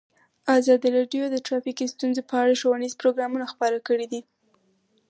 ازادي 0.57 0.89
راډیو 0.97 1.23
د 1.29 1.35
ټرافیکي 1.45 1.85
ستونزې 1.93 2.21
په 2.29 2.35
اړه 2.41 2.59
ښوونیز 2.61 2.93
پروګرامونه 3.01 3.45
خپاره 3.53 3.77
کړي. 3.87 4.07